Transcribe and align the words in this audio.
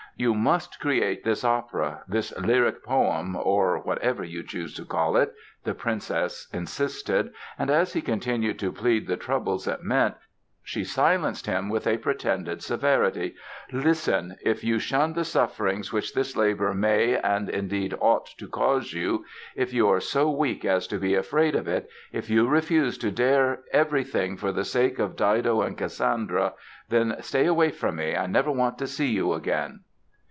"You 0.17 0.35
must 0.35 0.79
create 0.79 1.23
this 1.23 1.43
opera, 1.43 2.03
this 2.07 2.31
lyric 2.37 2.83
poem 2.85 3.35
or 3.35 3.79
whatever 3.79 4.23
you 4.23 4.43
choose 4.43 4.75
to 4.75 4.85
call 4.85 5.17
it", 5.17 5.33
the 5.63 5.73
Princess 5.73 6.47
insisted, 6.53 7.33
and 7.57 7.71
as 7.71 7.93
he 7.93 8.03
continued 8.03 8.59
to 8.59 8.71
plead 8.71 9.07
the 9.07 9.17
troubles 9.17 9.67
it 9.67 9.81
meant, 9.81 10.13
she 10.61 10.83
silenced 10.83 11.47
him 11.47 11.69
with 11.69 11.87
a 11.87 11.97
pretended 11.97 12.61
severity: 12.61 13.33
"Listen! 13.71 14.35
If 14.43 14.63
you 14.63 14.77
shun 14.77 15.13
the 15.13 15.23
sufferings 15.25 15.91
which 15.91 16.13
this 16.13 16.37
labor 16.37 16.71
may 16.71 17.17
and, 17.17 17.49
indeed, 17.49 17.95
ought 17.99 18.27
to 18.37 18.47
cause 18.47 18.93
you—if 18.93 19.73
you 19.73 19.89
are 19.89 19.99
so 20.01 20.29
weak 20.29 20.63
as 20.65 20.85
to 20.87 20.99
be 20.99 21.15
afraid 21.15 21.55
of 21.55 21.67
it, 21.67 21.89
if 22.11 22.29
you 22.29 22.47
refuse 22.47 22.95
to 22.99 23.09
dare 23.09 23.61
everything 23.73 24.37
for 24.37 24.51
the 24.51 24.65
sake 24.65 24.99
of 24.99 25.15
Dido 25.15 25.61
and 25.63 25.75
Cassandra, 25.79 26.53
then 26.89 27.15
stay 27.21 27.47
away 27.47 27.71
from 27.71 27.95
me, 27.95 28.15
I 28.15 28.27
never 28.27 28.51
want 28.51 28.77
to 28.79 28.87
see 28.87 29.07
you 29.09 29.33
again!" 29.33 29.79